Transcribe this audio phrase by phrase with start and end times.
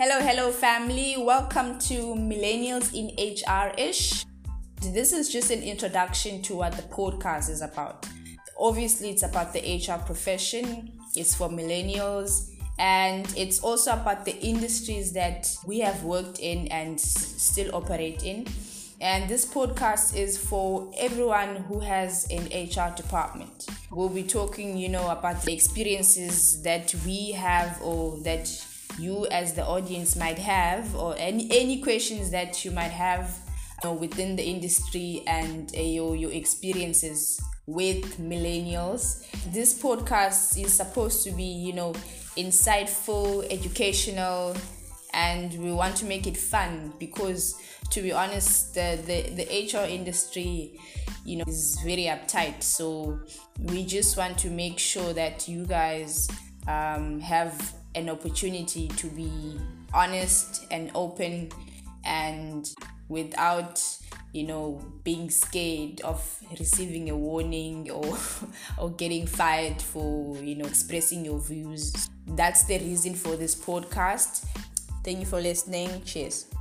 [0.00, 1.16] Hello, hello, family.
[1.18, 4.24] Welcome to Millennials in HR ish.
[4.80, 8.06] This is just an introduction to what the podcast is about.
[8.56, 12.48] Obviously, it's about the HR profession, it's for millennials,
[12.78, 18.46] and it's also about the industries that we have worked in and still operate in.
[19.00, 23.66] And this podcast is for everyone who has an HR department.
[23.90, 28.48] We'll be talking, you know, about the experiences that we have or that
[28.98, 33.38] you as the audience might have or any any questions that you might have
[33.82, 39.24] you know, within the industry and uh, your your experiences with millennials.
[39.52, 41.92] This podcast is supposed to be, you know,
[42.36, 44.56] insightful, educational,
[45.12, 47.60] and we want to make it fun because
[47.90, 50.78] to be honest the, the the hr industry
[51.24, 53.18] you know is very uptight so
[53.64, 56.28] we just want to make sure that you guys
[56.66, 59.58] um, have an opportunity to be
[59.92, 61.50] honest and open
[62.04, 62.74] and
[63.08, 63.82] without
[64.32, 68.16] you know being scared of receiving a warning or
[68.78, 74.46] or getting fired for you know expressing your views that's the reason for this podcast
[75.08, 76.02] Thank you for listening.
[76.04, 76.57] Cheers.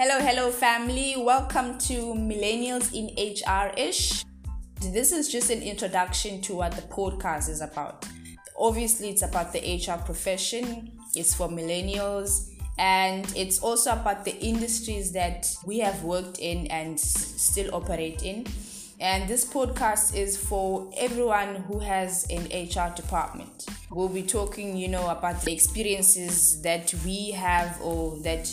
[0.00, 1.16] Hello, hello, family.
[1.18, 4.22] Welcome to Millennials in HR ish.
[4.80, 8.06] This is just an introduction to what the podcast is about.
[8.56, 15.10] Obviously, it's about the HR profession, it's for millennials, and it's also about the industries
[15.14, 18.46] that we have worked in and still operate in.
[19.00, 23.66] And this podcast is for everyone who has an HR department.
[23.90, 28.46] We'll be talking, you know, about the experiences that we have or that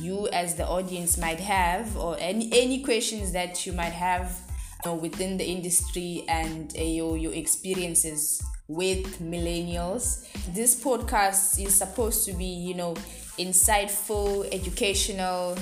[0.00, 4.40] you as the audience might have or any any questions that you might have
[4.84, 10.26] you know, within the industry and uh, your your experiences with millennials.
[10.54, 12.94] This podcast is supposed to be, you know,
[13.36, 15.58] insightful, educational,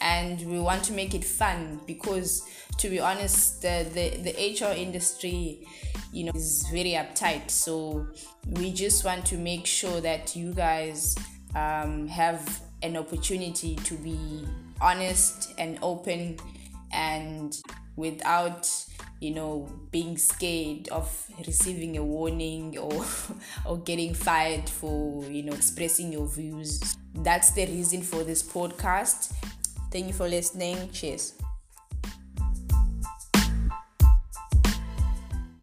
[0.00, 2.42] and we want to make it fun because
[2.78, 5.66] to be honest the, the, the hr industry
[6.12, 8.06] you know is very uptight so
[8.52, 11.16] we just want to make sure that you guys
[11.54, 14.46] um, have an opportunity to be
[14.80, 16.36] honest and open
[16.92, 17.60] and
[17.96, 18.70] without
[19.20, 23.04] you know being scared of receiving a warning or
[23.64, 26.96] or getting fired for you know expressing your views.
[27.14, 29.32] That's the reason for this podcast.
[29.90, 30.90] Thank you for listening.
[30.90, 31.34] Cheers